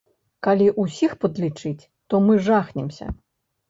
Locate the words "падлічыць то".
1.25-2.25